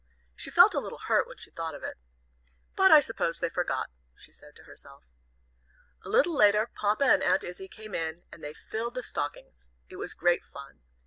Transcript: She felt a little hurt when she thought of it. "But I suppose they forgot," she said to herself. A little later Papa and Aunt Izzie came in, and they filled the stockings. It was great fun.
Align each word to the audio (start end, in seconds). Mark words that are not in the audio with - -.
She 0.35 0.49
felt 0.49 0.73
a 0.73 0.79
little 0.79 0.97
hurt 0.97 1.27
when 1.27 1.37
she 1.37 1.51
thought 1.51 1.75
of 1.75 1.83
it. 1.83 1.95
"But 2.75 2.89
I 2.91 3.01
suppose 3.01 3.37
they 3.37 3.49
forgot," 3.49 3.91
she 4.15 4.31
said 4.31 4.55
to 4.55 4.63
herself. 4.63 5.03
A 6.03 6.09
little 6.09 6.33
later 6.35 6.71
Papa 6.73 7.05
and 7.05 7.21
Aunt 7.21 7.43
Izzie 7.43 7.67
came 7.67 7.93
in, 7.93 8.23
and 8.31 8.43
they 8.43 8.55
filled 8.55 8.95
the 8.95 9.03
stockings. 9.03 9.73
It 9.89 9.97
was 9.97 10.15
great 10.15 10.43
fun. 10.43 10.81